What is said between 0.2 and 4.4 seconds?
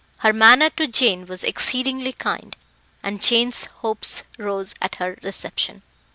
Her manner to Jane was exceedingly kind, and Jane's hopes